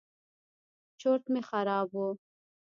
چورت 0.99 1.23
مې 1.31 1.41
خراب 1.49 1.89
و. 1.93 1.97